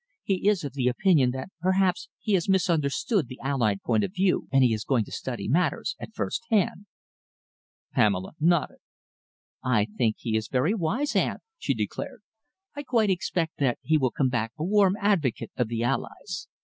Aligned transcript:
He 0.23 0.47
is 0.49 0.63
of 0.63 0.73
the 0.73 0.87
opinion 0.87 1.29
that 1.29 1.49
perhaps 1.59 2.09
he 2.19 2.33
has 2.33 2.49
misunderstood 2.49 3.27
the 3.27 3.39
Allied 3.39 3.83
point 3.83 4.03
of 4.03 4.15
view, 4.15 4.47
and 4.51 4.63
he 4.63 4.73
is 4.73 4.83
going 4.83 5.05
to 5.05 5.11
study 5.11 5.47
matters 5.47 5.95
at 5.99 6.15
first 6.15 6.41
hand." 6.49 6.87
Pamela 7.93 8.31
nodded. 8.39 8.79
"I 9.63 9.85
think 9.95 10.15
he 10.17 10.35
is 10.35 10.47
very 10.47 10.73
wise, 10.73 11.15
aunt," 11.15 11.41
she 11.59 11.75
declared. 11.75 12.23
"I 12.75 12.81
quite 12.81 13.11
expect 13.11 13.57
that 13.59 13.77
he 13.83 13.95
will 13.95 14.09
come 14.09 14.29
back 14.29 14.53
a 14.57 14.63
warm 14.63 14.97
advocate 14.99 15.51
of 15.55 15.67
the 15.67 15.83
Allies. 15.83 16.47